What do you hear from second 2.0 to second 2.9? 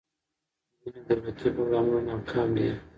ناکام دي.